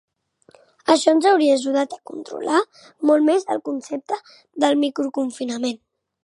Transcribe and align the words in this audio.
Això 0.93 1.11
ens 1.17 1.27
hauria 1.31 1.57
ajudat 1.57 1.93
a 1.97 1.99
controlar 2.11 2.63
molt 3.11 3.27
més 3.29 3.45
el 3.57 3.61
concepte 3.69 4.19
de 4.65 4.73
microconfinament. 4.87 5.79